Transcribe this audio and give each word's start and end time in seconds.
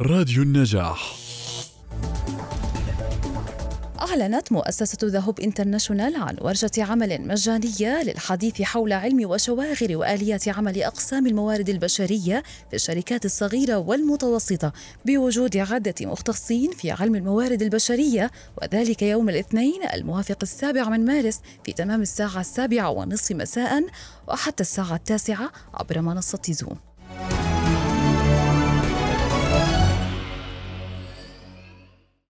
راديو 0.00 0.42
النجاح. 0.42 1.16
أعلنت 4.00 4.52
مؤسسة 4.52 4.98
ذهب 5.04 5.40
انترناشونال 5.40 6.16
عن 6.16 6.36
ورشة 6.40 6.70
عمل 6.78 7.26
مجانية 7.28 8.02
للحديث 8.02 8.62
حول 8.62 8.92
علم 8.92 9.30
وشواغر 9.30 9.96
وآليات 9.96 10.48
عمل 10.48 10.82
أقسام 10.82 11.26
الموارد 11.26 11.68
البشرية 11.68 12.42
في 12.70 12.76
الشركات 12.76 13.24
الصغيرة 13.24 13.78
والمتوسطة 13.78 14.72
بوجود 15.04 15.56
عدة 15.56 15.94
مختصين 16.00 16.70
في 16.70 16.90
علم 16.90 17.14
الموارد 17.14 17.62
البشرية 17.62 18.30
وذلك 18.62 19.02
يوم 19.02 19.28
الاثنين 19.28 19.80
الموافق 19.94 20.38
السابع 20.42 20.88
من 20.88 21.04
مارس 21.04 21.40
في 21.64 21.72
تمام 21.72 22.02
الساعة 22.02 22.40
السابعة 22.40 22.90
ونصف 22.90 23.32
مساء 23.32 23.84
وحتى 24.28 24.60
الساعة 24.60 24.94
التاسعة 24.94 25.52
عبر 25.74 26.00
منصة 26.00 26.42
زوم 26.48 26.93